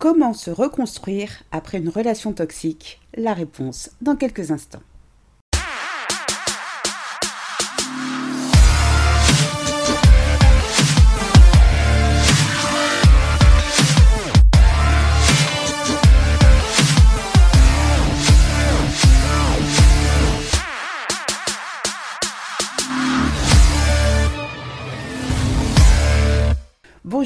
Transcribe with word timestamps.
Comment 0.00 0.32
se 0.32 0.50
reconstruire 0.50 1.42
après 1.52 1.76
une 1.76 1.90
relation 1.90 2.32
toxique? 2.32 3.02
La 3.18 3.34
réponse 3.34 3.90
dans 4.00 4.16
quelques 4.16 4.50
instants. 4.50 4.80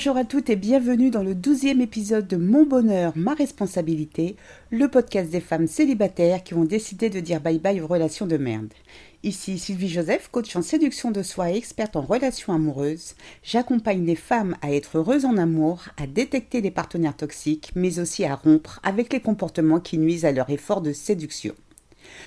Bonjour 0.05 0.19
à 0.19 0.25
toutes 0.27 0.51
et 0.51 0.57
bienvenue 0.57 1.09
dans 1.09 1.23
le 1.23 1.35
douzième 1.35 1.81
épisode 1.81 2.29
de 2.29 2.37
Mon 2.37 2.67
bonheur, 2.67 3.15
ma 3.17 3.33
responsabilité, 3.33 4.37
le 4.71 4.89
podcast 4.89 5.31
des 5.31 5.41
femmes 5.41 5.67
célibataires 5.67 6.45
qui 6.45 6.53
ont 6.53 6.67
décidé 6.67 7.09
de 7.09 7.21
dire 7.21 7.41
bye 7.41 7.59
bye 7.59 7.81
aux 7.81 7.87
relations 7.87 8.27
de 8.27 8.37
merde. 8.37 8.75
Ici 9.23 9.59
Sylvie 9.59 9.89
Joseph, 9.89 10.29
coach 10.31 10.55
en 10.57 10.61
séduction 10.61 11.11
de 11.11 11.23
soi 11.23 11.53
et 11.53 11.57
experte 11.57 11.97
en 11.97 12.03
relations 12.03 12.53
amoureuses. 12.53 13.15
J'accompagne 13.43 14.05
les 14.05 14.15
femmes 14.15 14.59
à 14.61 14.75
être 14.75 14.99
heureuses 14.99 15.25
en 15.25 15.39
amour, 15.39 15.85
à 15.97 16.07
détecter 16.07 16.61
les 16.61 16.71
partenaires 16.71 17.17
toxiques, 17.17 17.71
mais 17.75 17.99
aussi 17.99 18.27
à 18.27 18.35
rompre 18.35 18.81
avec 18.83 19.11
les 19.11 19.21
comportements 19.21 19.81
qui 19.81 19.97
nuisent 19.97 20.27
à 20.27 20.33
leur 20.33 20.51
effort 20.51 20.83
de 20.83 20.93
séduction. 20.93 21.55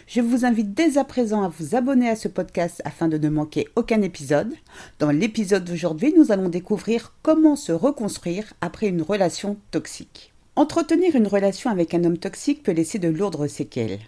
Je 0.08 0.22
vous 0.22 0.46
invite 0.46 0.74
dès 0.74 0.98
à 0.98 1.04
présent 1.04 1.44
à 1.44 1.50
vous 1.50 1.76
abonner 1.76 2.10
à 2.10 2.16
ce 2.16 2.28
podcast 2.28 2.82
afin 2.86 3.08
de 3.08 3.18
ne 3.18 3.30
manquer 3.30 3.68
aucun 3.76 4.02
épisode. 4.02 4.54
Dans 5.00 5.12
l'épisode 5.12 5.66
d'aujourd'hui, 5.66 6.14
nous 6.18 6.32
allons 6.32 6.50
découvrir 6.50 7.14
comment 7.24 7.56
se 7.56 7.72
reconstruire 7.72 8.54
après 8.62 8.88
une 8.88 9.02
relation 9.02 9.58
toxique. 9.72 10.34
Entretenir 10.56 11.16
une 11.16 11.28
relation 11.28 11.70
avec 11.70 11.94
un 11.94 12.04
homme 12.04 12.18
toxique 12.18 12.64
peut 12.64 12.72
laisser 12.72 13.00
de 13.00 13.10
lourdes 13.10 13.48
séquelles. 13.48 14.00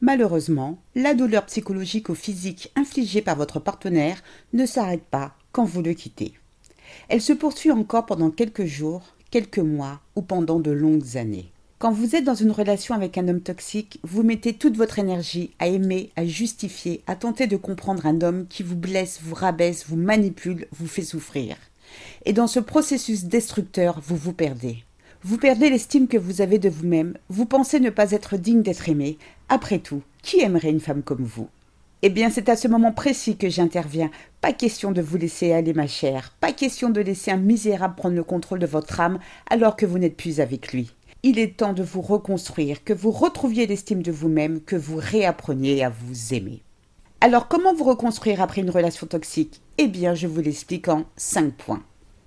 Malheureusement, 0.00 0.78
la 0.94 1.14
douleur 1.14 1.46
psychologique 1.46 2.10
ou 2.10 2.14
physique 2.14 2.70
infligée 2.76 3.22
par 3.22 3.36
votre 3.36 3.60
partenaire 3.60 4.22
ne 4.52 4.66
s'arrête 4.66 5.04
pas 5.10 5.34
quand 5.52 5.64
vous 5.64 5.82
le 5.82 5.94
quittez. 5.94 6.34
Elle 7.08 7.22
se 7.22 7.32
poursuit 7.32 7.72
encore 7.72 8.06
pendant 8.06 8.30
quelques 8.30 8.66
jours, 8.66 9.14
quelques 9.30 9.58
mois 9.58 10.00
ou 10.14 10.22
pendant 10.22 10.60
de 10.60 10.70
longues 10.70 11.16
années. 11.16 11.50
Quand 11.78 11.92
vous 11.92 12.16
êtes 12.16 12.24
dans 12.24 12.34
une 12.34 12.52
relation 12.52 12.94
avec 12.94 13.18
un 13.18 13.28
homme 13.28 13.42
toxique, 13.42 14.00
vous 14.02 14.22
mettez 14.22 14.54
toute 14.54 14.78
votre 14.78 14.98
énergie 14.98 15.50
à 15.58 15.66
aimer, 15.66 16.10
à 16.16 16.24
justifier, 16.24 17.02
à 17.06 17.16
tenter 17.16 17.46
de 17.46 17.58
comprendre 17.58 18.06
un 18.06 18.22
homme 18.22 18.46
qui 18.48 18.62
vous 18.62 18.76
blesse, 18.76 19.20
vous 19.22 19.34
rabaisse, 19.34 19.84
vous 19.86 19.96
manipule, 19.96 20.68
vous 20.72 20.86
fait 20.86 21.02
souffrir. 21.02 21.58
Et 22.24 22.32
dans 22.32 22.46
ce 22.46 22.60
processus 22.60 23.24
destructeur, 23.24 24.00
vous 24.00 24.16
vous 24.16 24.32
perdez. 24.32 24.84
Vous 25.22 25.36
perdez 25.36 25.68
l'estime 25.68 26.08
que 26.08 26.16
vous 26.16 26.40
avez 26.40 26.58
de 26.58 26.70
vous-même, 26.70 27.18
vous 27.28 27.44
pensez 27.44 27.78
ne 27.78 27.90
pas 27.90 28.12
être 28.12 28.38
digne 28.38 28.62
d'être 28.62 28.88
aimé. 28.88 29.18
Après 29.50 29.78
tout, 29.78 30.00
qui 30.22 30.40
aimerait 30.40 30.70
une 30.70 30.80
femme 30.80 31.02
comme 31.02 31.24
vous? 31.24 31.48
Eh 32.00 32.08
bien, 32.08 32.30
c'est 32.30 32.48
à 32.48 32.56
ce 32.56 32.68
moment 32.68 32.92
précis 32.92 33.36
que 33.36 33.50
j'interviens. 33.50 34.10
Pas 34.40 34.54
question 34.54 34.92
de 34.92 35.02
vous 35.02 35.18
laisser 35.18 35.52
aller, 35.52 35.74
ma 35.74 35.86
chère. 35.86 36.32
Pas 36.40 36.52
question 36.52 36.88
de 36.88 37.02
laisser 37.02 37.32
un 37.32 37.36
misérable 37.36 37.96
prendre 37.96 38.16
le 38.16 38.24
contrôle 38.24 38.60
de 38.60 38.66
votre 38.66 38.98
âme 38.98 39.18
alors 39.50 39.76
que 39.76 39.84
vous 39.84 39.98
n'êtes 39.98 40.16
plus 40.16 40.40
avec 40.40 40.72
lui. 40.72 40.95
Il 41.28 41.40
est 41.40 41.56
temps 41.56 41.72
de 41.72 41.82
vous 41.82 42.02
reconstruire, 42.02 42.84
que 42.84 42.92
vous 42.92 43.10
retrouviez 43.10 43.66
l'estime 43.66 44.00
de 44.00 44.12
vous-même, 44.12 44.60
que 44.60 44.76
vous 44.76 44.96
réappreniez 44.96 45.82
à 45.82 45.90
vous 45.90 46.32
aimer. 46.32 46.62
Alors 47.20 47.48
comment 47.48 47.74
vous 47.74 47.82
reconstruire 47.82 48.40
après 48.40 48.60
une 48.60 48.70
relation 48.70 49.08
toxique? 49.08 49.60
Eh 49.76 49.88
bien, 49.88 50.14
je 50.14 50.28
vous 50.28 50.40
l'explique 50.40 50.86
en 50.86 51.02
5 51.16 51.52
points. 51.52 51.82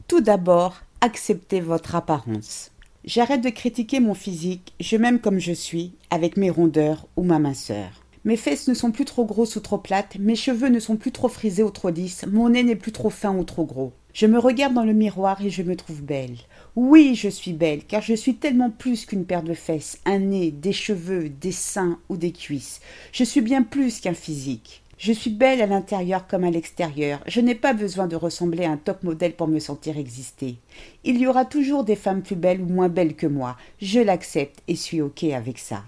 Tout 0.09 0.19
d'abord, 0.19 0.81
acceptez 0.99 1.61
votre 1.61 1.95
apparence. 1.95 2.71
J'arrête 3.05 3.39
de 3.39 3.49
critiquer 3.49 4.01
mon 4.01 4.15
physique, 4.15 4.73
je 4.81 4.97
m'aime 4.97 5.21
comme 5.21 5.39
je 5.39 5.53
suis, 5.53 5.93
avec 6.09 6.35
mes 6.35 6.49
rondeurs 6.49 7.07
ou 7.15 7.23
ma 7.23 7.39
minceur. 7.39 8.03
Mes 8.25 8.35
fesses 8.35 8.67
ne 8.67 8.73
sont 8.73 8.91
plus 8.91 9.05
trop 9.05 9.23
grosses 9.23 9.55
ou 9.55 9.61
trop 9.61 9.77
plates, 9.77 10.17
mes 10.19 10.35
cheveux 10.35 10.67
ne 10.67 10.81
sont 10.81 10.97
plus 10.97 11.13
trop 11.13 11.29
frisés 11.29 11.63
ou 11.63 11.69
trop 11.69 11.89
lisses, 11.89 12.25
mon 12.29 12.49
nez 12.49 12.63
n'est 12.63 12.75
plus 12.75 12.91
trop 12.91 13.09
fin 13.09 13.33
ou 13.33 13.45
trop 13.45 13.63
gros. 13.63 13.93
Je 14.13 14.25
me 14.25 14.37
regarde 14.37 14.73
dans 14.73 14.83
le 14.83 14.93
miroir 14.93 15.41
et 15.41 15.49
je 15.49 15.63
me 15.63 15.77
trouve 15.77 16.01
belle. 16.01 16.35
Oui, 16.75 17.15
je 17.15 17.29
suis 17.29 17.53
belle, 17.53 17.85
car 17.85 18.01
je 18.01 18.13
suis 18.13 18.35
tellement 18.35 18.71
plus 18.71 19.05
qu'une 19.05 19.23
paire 19.23 19.43
de 19.43 19.53
fesses, 19.53 19.99
un 20.05 20.19
nez, 20.19 20.51
des 20.51 20.73
cheveux, 20.73 21.29
des 21.29 21.53
seins 21.53 21.97
ou 22.09 22.17
des 22.17 22.33
cuisses. 22.33 22.81
Je 23.13 23.23
suis 23.23 23.41
bien 23.41 23.63
plus 23.63 24.01
qu'un 24.01 24.13
physique. 24.13 24.83
Je 24.97 25.13
suis 25.13 25.29
belle 25.29 25.61
à 25.61 25.65
l'intérieur 25.65 26.27
comme 26.27 26.43
à 26.43 26.51
l'extérieur. 26.51 27.21
Je 27.25 27.39
n'ai 27.39 27.55
pas 27.55 27.71
besoin 27.71 28.07
de 28.07 28.17
ressembler 28.17 28.65
à 28.65 28.71
un 28.71 28.77
top 28.77 29.03
modèle 29.03 29.33
pour 29.33 29.47
me 29.47 29.59
sentir 29.59 29.97
exister. 29.97 30.57
Il 31.05 31.17
y 31.17 31.25
aura 31.25 31.45
toujours 31.45 31.85
des 31.85 31.95
femmes 31.95 32.21
plus 32.21 32.35
belles 32.35 32.59
ou 32.59 32.67
moins 32.67 32.89
belles 32.89 33.15
que 33.15 33.27
moi. 33.27 33.55
Je 33.81 34.01
l'accepte 34.01 34.61
et 34.67 34.75
suis 34.75 34.99
ok 34.99 35.23
avec 35.23 35.57
ça. 35.57 35.85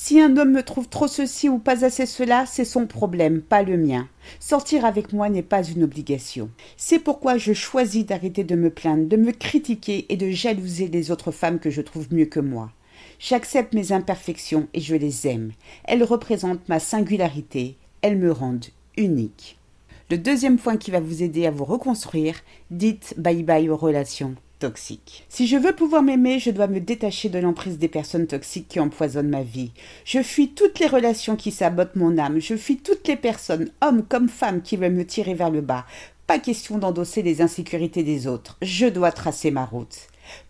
Si 0.00 0.20
un 0.20 0.36
homme 0.36 0.52
me 0.52 0.62
trouve 0.62 0.88
trop 0.88 1.08
ceci 1.08 1.48
ou 1.48 1.58
pas 1.58 1.84
assez 1.84 2.06
cela, 2.06 2.46
c'est 2.46 2.64
son 2.64 2.86
problème, 2.86 3.42
pas 3.42 3.64
le 3.64 3.76
mien. 3.76 4.08
Sortir 4.38 4.84
avec 4.84 5.12
moi 5.12 5.28
n'est 5.28 5.42
pas 5.42 5.64
une 5.64 5.82
obligation. 5.82 6.50
C'est 6.76 7.00
pourquoi 7.00 7.36
je 7.36 7.52
choisis 7.52 8.06
d'arrêter 8.06 8.44
de 8.44 8.54
me 8.54 8.70
plaindre, 8.70 9.08
de 9.08 9.16
me 9.16 9.32
critiquer 9.32 10.06
et 10.08 10.16
de 10.16 10.30
jalouser 10.30 10.86
les 10.86 11.10
autres 11.10 11.32
femmes 11.32 11.58
que 11.58 11.68
je 11.68 11.82
trouve 11.82 12.14
mieux 12.14 12.26
que 12.26 12.38
moi. 12.38 12.70
J'accepte 13.18 13.74
mes 13.74 13.90
imperfections 13.90 14.68
et 14.72 14.80
je 14.80 14.94
les 14.94 15.26
aime. 15.26 15.50
Elles 15.82 16.04
représentent 16.04 16.68
ma 16.68 16.78
singularité, 16.78 17.76
elles 18.00 18.18
me 18.18 18.30
rendent 18.30 18.66
unique. 18.96 19.58
Le 20.10 20.16
deuxième 20.16 20.58
point 20.58 20.76
qui 20.76 20.92
va 20.92 21.00
vous 21.00 21.24
aider 21.24 21.44
à 21.44 21.50
vous 21.50 21.64
reconstruire, 21.64 22.36
dites 22.70 23.14
bye 23.18 23.42
bye 23.42 23.68
aux 23.68 23.76
relations 23.76 24.36
Si 25.28 25.46
je 25.46 25.56
veux 25.56 25.72
pouvoir 25.72 26.02
m'aimer, 26.02 26.40
je 26.40 26.50
dois 26.50 26.66
me 26.66 26.80
détacher 26.80 27.28
de 27.28 27.38
l'emprise 27.38 27.78
des 27.78 27.88
personnes 27.88 28.26
toxiques 28.26 28.68
qui 28.68 28.80
empoisonnent 28.80 29.28
ma 29.28 29.42
vie. 29.42 29.70
Je 30.04 30.22
fuis 30.22 30.48
toutes 30.48 30.80
les 30.80 30.88
relations 30.88 31.36
qui 31.36 31.52
sabotent 31.52 31.94
mon 31.94 32.18
âme. 32.18 32.40
Je 32.40 32.56
fuis 32.56 32.78
toutes 32.78 33.06
les 33.06 33.16
personnes, 33.16 33.70
hommes 33.80 34.02
comme 34.02 34.28
femmes, 34.28 34.62
qui 34.62 34.76
veulent 34.76 34.92
me 34.92 35.06
tirer 35.06 35.34
vers 35.34 35.50
le 35.50 35.60
bas. 35.60 35.86
Pas 36.26 36.40
question 36.40 36.78
d'endosser 36.78 37.22
les 37.22 37.40
insécurités 37.40 38.02
des 38.02 38.26
autres. 38.26 38.58
Je 38.60 38.86
dois 38.86 39.12
tracer 39.12 39.50
ma 39.52 39.64
route. 39.64 40.08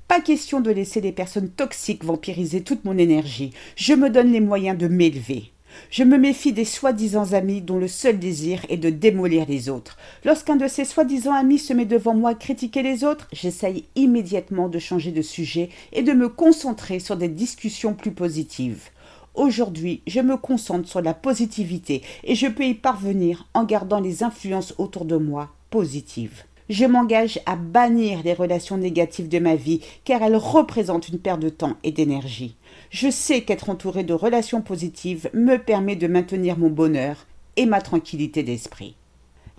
Pas 0.08 0.20
question 0.22 0.60
de 0.62 0.70
laisser 0.70 1.02
les 1.02 1.12
personnes 1.12 1.50
toxiques 1.50 2.04
vampiriser 2.04 2.62
toute 2.62 2.86
mon 2.86 2.96
énergie. 2.96 3.52
Je 3.76 3.92
me 3.92 4.08
donne 4.08 4.32
les 4.32 4.40
moyens 4.40 4.78
de 4.78 4.88
m'élever. 4.88 5.52
Je 5.90 6.04
me 6.04 6.18
méfie 6.18 6.52
des 6.52 6.64
soi-disant 6.64 7.32
amis 7.32 7.60
dont 7.60 7.78
le 7.78 7.88
seul 7.88 8.18
désir 8.18 8.64
est 8.68 8.76
de 8.76 8.90
démolir 8.90 9.46
les 9.48 9.68
autres. 9.68 9.96
Lorsqu'un 10.24 10.56
de 10.56 10.68
ces 10.68 10.84
soi-disant 10.84 11.32
amis 11.32 11.58
se 11.58 11.72
met 11.72 11.86
devant 11.86 12.14
moi 12.14 12.34
critiquer 12.34 12.82
les 12.82 13.04
autres, 13.04 13.28
j'essaye 13.32 13.84
immédiatement 13.96 14.68
de 14.68 14.78
changer 14.78 15.12
de 15.12 15.22
sujet 15.22 15.70
et 15.92 16.02
de 16.02 16.12
me 16.12 16.28
concentrer 16.28 17.00
sur 17.00 17.16
des 17.16 17.28
discussions 17.28 17.94
plus 17.94 18.12
positives. 18.12 18.90
Aujourd'hui, 19.34 20.02
je 20.06 20.20
me 20.20 20.36
concentre 20.36 20.88
sur 20.88 21.00
la 21.00 21.14
positivité 21.14 22.02
et 22.24 22.34
je 22.34 22.48
peux 22.48 22.64
y 22.64 22.74
parvenir 22.74 23.46
en 23.54 23.64
gardant 23.64 24.00
les 24.00 24.22
influences 24.22 24.74
autour 24.78 25.04
de 25.04 25.16
moi 25.16 25.50
positives. 25.70 26.44
Je 26.68 26.84
m'engage 26.84 27.40
à 27.46 27.56
bannir 27.56 28.20
les 28.24 28.34
relations 28.34 28.76
négatives 28.76 29.28
de 29.28 29.38
ma 29.38 29.54
vie 29.54 29.80
car 30.04 30.22
elles 30.22 30.36
représentent 30.36 31.08
une 31.08 31.18
perte 31.18 31.40
de 31.40 31.48
temps 31.48 31.76
et 31.82 31.92
d'énergie. 31.92 32.56
Je 32.90 33.10
sais 33.10 33.40
qu'être 33.40 33.70
entouré 33.70 34.04
de 34.04 34.12
relations 34.12 34.60
positives 34.60 35.30
me 35.32 35.56
permet 35.56 35.96
de 35.96 36.06
maintenir 36.06 36.58
mon 36.58 36.68
bonheur 36.68 37.26
et 37.56 37.64
ma 37.64 37.80
tranquillité 37.80 38.42
d'esprit. 38.42 38.96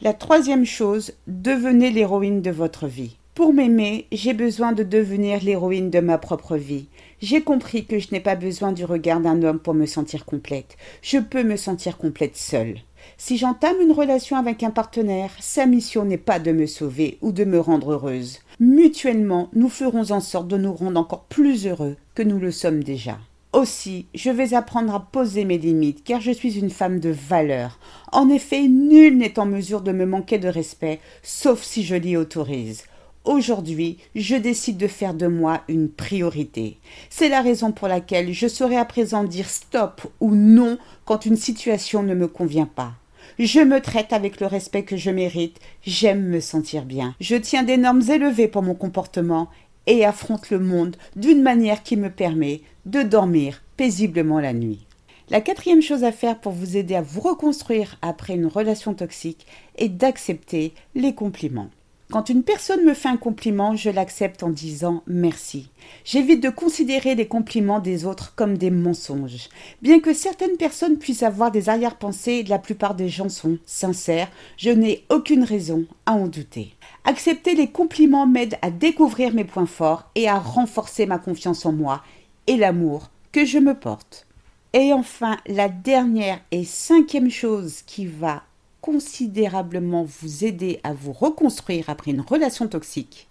La 0.02 0.14
troisième 0.14 0.66
chose, 0.66 1.14
devenez 1.28 1.90
l'héroïne 1.90 2.42
de 2.42 2.52
votre 2.52 2.88
vie. 2.88 3.18
Pour 3.34 3.53
m'aimer, 3.53 4.06
j'ai 4.12 4.34
besoin 4.34 4.74
de 4.74 4.84
devenir 4.84 5.44
l'héroïne 5.44 5.90
de 5.90 6.00
ma 6.00 6.18
propre 6.18 6.58
vie. 6.58 6.88
J'ai 7.22 7.42
compris 7.42 7.86
que 7.86 7.98
je 7.98 8.09
n'ai 8.12 8.19
pas 8.19 8.36
besoin 8.36 8.72
du 8.72 8.86
regard 8.86 9.19
d'un 9.19 9.44
homme 9.44 9.59
pour 9.59 9.74
me 9.74 9.86
sentir 9.86 10.25
complète. 10.25 10.78
Je 11.02 11.18
peux 11.18 11.44
me 11.44 11.56
sentir 11.56 11.98
complète 11.98 12.38
seule. 12.38 12.80
Si 13.18 13.38
j'entame 13.38 13.81
une 13.81 13.92
relation 13.92 14.38
avec 14.38 14.64
un 14.64 14.72
partenaire, 14.72 15.31
sa 15.40 15.66
mission 15.66 16.06
n'est 16.06 16.18
pas 16.18 16.40
de 16.40 16.52
me 16.52 16.66
sauver 16.66 17.18
ou 17.22 17.31
de 17.31 17.44
me 17.44 17.59
rendre 17.59 17.94
heureuse. 17.94 18.40
Mutuellement, 18.59 19.50
nous 19.53 19.70
ferons 19.70 20.12
en 20.12 20.20
sorte 20.20 20.47
de 20.47 20.58
nous 20.58 20.74
rendre 20.74 21.00
encore 21.00 21.24
plus 21.25 21.68
heureux 21.68 21.96
que 22.16 22.24
nous 22.24 22.40
le 22.40 22.52
sommes 22.52 22.84
déjà. 22.84 23.18
Aussi, 23.51 24.06
je 24.13 24.30
vais 24.30 24.54
apprendre 24.54 24.94
à 24.94 25.00
poser 25.00 25.44
mes 25.44 25.57
limites, 25.57 26.04
car 26.04 26.22
je 26.22 26.31
suis 26.31 26.60
une 26.60 26.69
femme 26.69 27.00
de 27.00 27.10
valeur. 27.10 27.80
En 28.12 28.30
effet, 28.30 28.68
nul 28.68 29.18
n'est 29.18 29.39
en 29.39 29.45
mesure 29.48 29.81
de 29.81 29.92
me 29.92 30.06
manquer 30.06 30.38
de 30.38 30.48
respect, 30.48 31.00
sauf 31.24 31.63
si 31.63 31.84
je 31.84 31.95
l'y 31.95 32.16
autorise. 32.16 32.84
Aujourd'hui, 33.25 33.98
je 34.16 34.36
décide 34.36 34.77
de 34.77 34.88
faire 34.88 35.13
de 35.13 35.27
moi 35.27 35.62
une 35.68 35.89
priorité. 35.89 36.77
C'est 37.10 37.27
la 37.27 37.42
raison 37.42 37.74
pour 37.74 37.89
laquelle 37.89 38.31
je 38.31 38.48
saurai 38.48 38.77
à 38.77 38.86
présent 38.86 39.25
dire 39.25 39.50
stop 39.50 40.01
ou 40.21 40.33
non 40.33 40.77
quand 41.04 41.25
une 41.25 41.36
situation 41.36 42.01
ne 42.01 42.16
me 42.16 42.27
convient 42.27 42.66
pas. 42.66 42.94
Je 43.38 43.60
me 43.60 43.81
traite 43.81 44.13
avec 44.13 44.39
le 44.39 44.48
respect 44.48 44.83
que 44.83 44.98
je 44.98 45.12
mérite, 45.12 45.60
j'aime 45.86 46.27
me 46.27 46.39
sentir 46.39 46.86
bien. 46.86 47.13
Je 47.19 47.36
tiens 47.36 47.63
des 47.63 47.77
normes 47.77 48.04
élevées 48.10 48.48
pour 48.48 48.63
mon 48.63 48.74
comportement 48.74 49.50
et 49.86 50.06
affronte 50.06 50.50
le 50.50 50.60
monde 50.60 50.95
d'une 51.15 51.42
manière 51.42 51.83
qui 51.83 51.98
me 51.98 52.10
permet 52.10 52.62
de 52.86 53.01
dormir 53.01 53.62
paisiblement 53.75 54.39
la 54.39 54.54
nuit. 54.54 54.86
La 55.30 55.42
quatrième 55.42 55.81
chose 55.81 56.04
à 56.04 56.12
faire 56.12 56.39
pour 56.39 56.54
vous 56.54 56.77
aider 56.77 56.95
à 56.95 57.01
vous 57.01 57.22
reconstruire 57.22 57.98
après 58.01 58.33
une 58.33 58.48
relation 58.48 58.94
toxique 58.94 59.45
est 59.77 59.89
d'accepter 59.89 60.74
les 60.95 61.13
compliments. 61.13 61.69
Quand 62.12 62.28
une 62.30 62.42
personne 62.42 62.84
me 62.86 62.96
fait 62.96 63.08
un 63.08 63.18
compliment, 63.18 63.76
je 63.76 63.92
l'accepte 63.92 64.42
en 64.42 64.50
disant 64.50 65.04
merci. 65.06 65.70
J'évite 66.04 66.42
de 66.42 66.50
considérer 66.50 67.14
les 67.14 67.28
compliments 67.28 67.80
des 67.80 68.04
autres 68.04 68.34
comme 68.36 68.58
des 68.58 68.72
mensonges. 68.72 69.48
Bien 69.84 70.00
que 70.00 70.16
certaines 70.16 70.58
personnes 70.58 70.98
puissent 70.98 71.22
avoir 71.22 71.52
des 71.52 71.70
arrière-pensées, 71.70 72.44
la 72.46 72.58
plupart 72.58 72.96
des 72.96 73.10
gens 73.10 73.30
sont 73.30 73.60
sincères, 73.64 74.32
je 74.58 74.72
n'ai 74.72 75.06
aucune 75.10 75.44
raison 75.44 75.86
à 76.08 76.14
en 76.14 76.26
douter. 76.28 76.74
Accepter 77.06 77.54
les 77.54 77.70
compliments 77.70 78.26
m'aide 78.26 78.58
à 78.64 78.72
découvrir 78.72 79.32
mes 79.36 79.46
points 79.46 79.68
forts 79.68 80.10
et 80.16 80.28
à 80.28 80.40
renforcer 80.40 81.06
ma 81.06 81.20
confiance 81.20 81.64
en 81.68 81.74
moi 81.74 82.02
et 82.48 82.58
l'amour 82.58 83.12
que 83.32 83.46
je 83.46 83.60
me 83.60 83.76
porte. 83.76 84.26
Et 84.74 84.94
enfin, 84.94 85.38
la 85.46 85.70
dernière 85.70 86.40
et 86.50 86.64
cinquième 86.64 87.30
chose 87.30 87.84
qui 87.86 88.08
va 88.08 88.42
considérablement 88.81 90.04
vous 90.04 90.46
aider 90.46 90.80
à 90.84 90.94
vous 90.94 91.14
reconstruire 91.14 91.90
après 91.90 92.12
une 92.12 92.22
relation 92.22 92.68
toxique, 92.68 93.28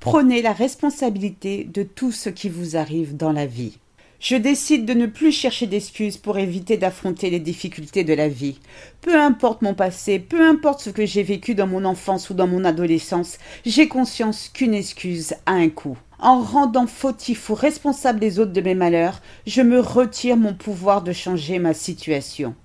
prenez 0.00 0.42
la 0.42 0.52
responsabilité 0.52 1.64
de 1.64 1.82
tout 1.82 2.12
ce 2.12 2.28
qui 2.28 2.48
vous 2.48 2.76
arrive 2.76 3.16
dans 3.16 3.32
la 3.32 3.46
vie. 3.46 3.78
Je 4.20 4.34
décide 4.34 4.84
de 4.84 4.94
ne 4.94 5.06
plus 5.06 5.30
chercher 5.30 5.68
d'excuses 5.68 6.16
pour 6.16 6.38
éviter 6.38 6.76
d'affronter 6.76 7.30
les 7.30 7.38
difficultés 7.38 8.02
de 8.02 8.14
la 8.14 8.28
vie. 8.28 8.58
Peu 9.00 9.16
importe 9.16 9.62
mon 9.62 9.74
passé, 9.74 10.18
peu 10.18 10.44
importe 10.44 10.80
ce 10.80 10.90
que 10.90 11.06
j'ai 11.06 11.22
vécu 11.22 11.54
dans 11.54 11.68
mon 11.68 11.84
enfance 11.84 12.28
ou 12.28 12.34
dans 12.34 12.48
mon 12.48 12.64
adolescence, 12.64 13.38
j'ai 13.64 13.86
conscience 13.86 14.48
qu'une 14.48 14.74
excuse 14.74 15.34
a 15.46 15.52
un 15.52 15.68
coût. 15.68 15.96
En 16.18 16.40
rendant 16.40 16.88
fautif 16.88 17.48
ou 17.48 17.54
responsable 17.54 18.18
les 18.18 18.40
autres 18.40 18.52
de 18.52 18.60
mes 18.60 18.74
malheurs, 18.74 19.22
je 19.46 19.62
me 19.62 19.78
retire 19.78 20.36
mon 20.36 20.52
pouvoir 20.52 21.02
de 21.02 21.12
changer 21.12 21.60
ma 21.60 21.72
situation. 21.72 22.56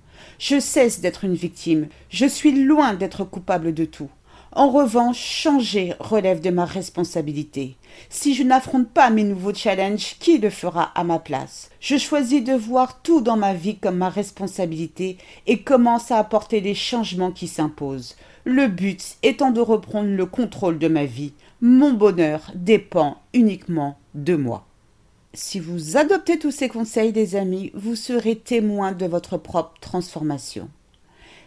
Je 0.46 0.60
cesse 0.60 1.00
d'être 1.00 1.24
une 1.24 1.32
victime. 1.32 1.86
Je 2.10 2.26
suis 2.26 2.66
loin 2.66 2.92
d'être 2.92 3.24
coupable 3.24 3.72
de 3.72 3.86
tout. 3.86 4.10
En 4.52 4.68
revanche, 4.68 5.18
changer 5.18 5.94
relève 5.98 6.42
de 6.42 6.50
ma 6.50 6.66
responsabilité. 6.66 7.76
Si 8.10 8.34
je 8.34 8.42
n'affronte 8.42 8.90
pas 8.90 9.08
mes 9.08 9.24
nouveaux 9.24 9.54
challenges, 9.54 10.16
qui 10.20 10.36
le 10.36 10.50
fera 10.50 10.92
à 10.94 11.02
ma 11.02 11.18
place? 11.18 11.70
Je 11.80 11.96
choisis 11.96 12.44
de 12.44 12.52
voir 12.52 13.00
tout 13.00 13.22
dans 13.22 13.38
ma 13.38 13.54
vie 13.54 13.78
comme 13.78 13.96
ma 13.96 14.10
responsabilité 14.10 15.16
et 15.46 15.62
commence 15.62 16.10
à 16.10 16.18
apporter 16.18 16.60
les 16.60 16.74
changements 16.74 17.32
qui 17.32 17.48
s'imposent. 17.48 18.14
Le 18.44 18.66
but 18.66 19.16
étant 19.22 19.50
de 19.50 19.62
reprendre 19.62 20.10
le 20.10 20.26
contrôle 20.26 20.78
de 20.78 20.88
ma 20.88 21.06
vie. 21.06 21.32
Mon 21.62 21.94
bonheur 21.94 22.52
dépend 22.54 23.16
uniquement 23.32 23.96
de 24.14 24.36
moi. 24.36 24.66
Si 25.36 25.58
vous 25.58 25.96
adoptez 25.96 26.38
tous 26.38 26.52
ces 26.52 26.68
conseils 26.68 27.12
des 27.12 27.34
amis, 27.34 27.72
vous 27.74 27.96
serez 27.96 28.36
témoin 28.36 28.92
de 28.92 29.04
votre 29.04 29.36
propre 29.36 29.74
transformation. 29.80 30.68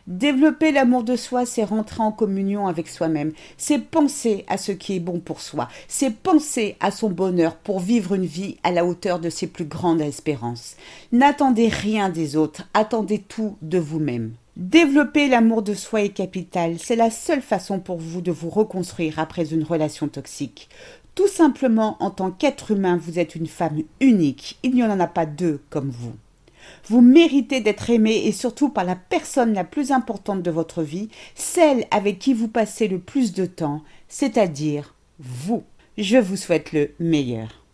Développer 0.08 0.74
l'amour 0.74 1.04
de 1.04 1.16
soi, 1.16 1.46
c'est 1.46 1.64
rentrer 1.64 2.04
en 2.04 2.12
communion 2.12 2.68
avec 2.68 2.90
soi-même, 2.90 3.32
c'est 3.58 3.80
penser 3.80 4.44
à 4.50 4.58
ce 4.58 4.74
qui 4.74 4.98
est 4.98 5.00
bon 5.00 5.20
pour 5.20 5.40
soi, 5.40 5.70
c'est 5.88 6.14
penser 6.14 6.76
à 6.82 6.92
son 6.92 7.10
bonheur 7.10 7.56
pour 7.56 7.80
vivre 7.80 8.14
une 8.14 8.26
vie 8.26 8.58
à 8.64 8.72
la 8.72 8.86
hauteur 8.86 9.20
de 9.20 9.30
ses 9.30 9.48
plus 9.48 9.66
grandes 9.66 10.02
espérances. 10.02 10.76
N'attendez 11.14 11.70
rien 11.70 12.10
des 12.10 12.36
autres, 12.36 12.68
attendez 12.74 13.20
tout 13.20 13.58
de 13.62 13.78
vous-même. 13.78 14.34
Développer 14.58 15.30
l'amour 15.30 15.62
de 15.62 15.74
soi 15.74 16.02
est 16.02 16.10
capital, 16.10 16.78
c'est 16.78 16.96
la 16.96 17.12
seule 17.12 17.42
façon 17.42 17.80
pour 17.80 18.00
vous 18.00 18.22
de 18.22 18.32
vous 18.32 18.50
reconstruire 18.50 19.20
après 19.20 19.54
une 19.54 19.64
relation 19.64 20.08
toxique. 20.08 20.68
Tout 21.18 21.28
simplement, 21.28 21.98
en 22.00 22.12
tant 22.12 22.30
qu'être 22.30 22.70
humain, 22.70 22.96
vous 22.96 23.18
êtes 23.18 23.34
une 23.34 23.48
femme 23.48 23.82
unique. 24.00 24.60
Il 24.62 24.76
n'y 24.76 24.84
en 24.84 25.00
a 25.00 25.08
pas 25.08 25.26
deux 25.26 25.60
comme 25.72 25.90
vous. 25.90 26.14
Vous 26.86 27.02
méritez 27.02 27.60
d'être 27.60 27.90
aimé 27.90 28.22
et 28.26 28.32
surtout 28.32 28.70
par 28.70 28.84
la 28.84 28.96
personne 28.96 29.56
la 29.56 29.64
plus 29.64 29.92
importante 29.92 30.44
de 30.44 30.52
votre 30.52 30.84
vie, 30.84 31.10
celle 31.34 31.88
avec 31.90 32.20
qui 32.20 32.36
vous 32.36 32.48
passez 32.48 32.88
le 32.88 33.00
plus 33.00 33.34
de 33.34 33.48
temps, 33.48 33.82
c'est-à-dire 34.08 34.94
vous. 35.18 35.64
Je 35.98 36.18
vous 36.18 36.36
souhaite 36.36 36.72
le 36.72 36.92
meilleur. 37.00 37.67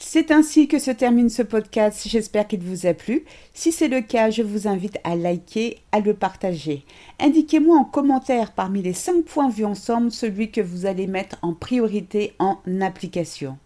C'est 0.00 0.30
ainsi 0.30 0.68
que 0.68 0.78
se 0.78 0.92
termine 0.92 1.28
ce 1.28 1.42
podcast. 1.42 2.06
J'espère 2.06 2.46
qu'il 2.46 2.60
vous 2.60 2.86
a 2.86 2.94
plu. 2.94 3.24
Si 3.52 3.72
c'est 3.72 3.88
le 3.88 4.00
cas, 4.00 4.30
je 4.30 4.42
vous 4.42 4.68
invite 4.68 4.98
à 5.02 5.16
liker, 5.16 5.78
à 5.90 5.98
le 5.98 6.14
partager. 6.14 6.84
Indiquez-moi 7.18 7.76
en 7.76 7.84
commentaire 7.84 8.52
parmi 8.52 8.80
les 8.80 8.92
5 8.92 9.24
points 9.24 9.50
vus 9.50 9.64
ensemble 9.64 10.12
celui 10.12 10.52
que 10.52 10.60
vous 10.60 10.86
allez 10.86 11.08
mettre 11.08 11.36
en 11.42 11.52
priorité 11.52 12.34
en 12.38 12.58
application. 12.80 13.58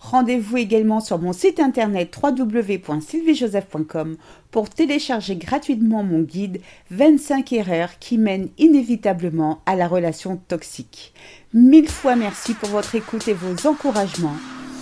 Rendez-vous 0.00 0.56
également 0.56 0.98
sur 0.98 1.20
mon 1.20 1.32
site 1.32 1.60
internet 1.60 2.18
www.sylviejoseph.com 2.20 4.16
pour 4.50 4.68
télécharger 4.68 5.36
gratuitement 5.36 6.02
mon 6.02 6.20
guide 6.20 6.60
25 6.90 7.52
erreurs 7.52 8.00
qui 8.00 8.18
mènent 8.18 8.48
inévitablement 8.58 9.60
à 9.66 9.76
la 9.76 9.86
relation 9.86 10.36
toxique. 10.48 11.14
Mille 11.54 11.88
fois 11.88 12.16
merci 12.16 12.54
pour 12.54 12.70
votre 12.70 12.96
écoute 12.96 13.28
et 13.28 13.34
vos 13.34 13.68
encouragements 13.68 14.34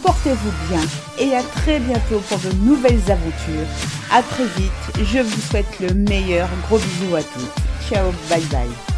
portez-vous 0.05 0.53
bien 0.69 0.83
et 1.19 1.35
à 1.35 1.43
très 1.43 1.81
bientôt 1.81 2.21
pour 2.29 2.39
de 2.39 2.53
nouvelles 2.56 3.01
aventures. 3.11 3.67
À 4.12 4.23
très 4.23 4.45
vite, 4.45 4.71
je 5.03 5.21
vous 5.21 5.41
souhaite 5.41 5.81
le 5.81 5.95
meilleur. 5.95 6.49
Gros 6.69 6.79
bisous 6.79 7.17
à 7.17 7.23
tous. 7.23 7.89
Ciao, 7.89 8.12
bye 8.29 8.41
bye. 8.53 8.94